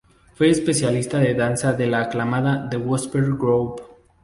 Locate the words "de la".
1.73-2.01